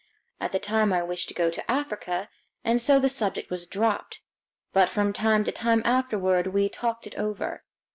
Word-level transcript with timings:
At 0.39 0.51
the 0.51 0.57
time 0.57 0.91
I 0.91 1.03
wished 1.03 1.27
to 1.27 1.35
go 1.35 1.51
to 1.51 1.71
Africa, 1.71 2.27
and 2.63 2.81
so 2.81 2.97
the 2.99 3.07
subject 3.07 3.51
was 3.51 3.67
dropped; 3.67 4.21
but 4.73 4.89
from 4.89 5.13
time 5.13 5.43
to 5.43 5.51
time 5.51 5.83
afterward 5.85 6.47
we 6.47 6.69
talked 6.69 7.05
it 7.05 7.13
over. 7.19 7.63